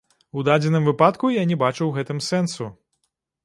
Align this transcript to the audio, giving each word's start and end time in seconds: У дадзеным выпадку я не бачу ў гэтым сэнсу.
У 0.39 0.45
дадзеным 0.47 0.87
выпадку 0.91 1.31
я 1.35 1.43
не 1.51 1.59
бачу 1.65 1.79
ў 1.87 1.91
гэтым 2.01 2.25
сэнсу. 2.33 2.75